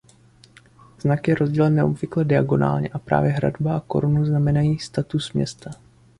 [0.99, 5.71] Znak je rozdělen neobvykle diagonálně a právě hradba a korunu znamenají status města.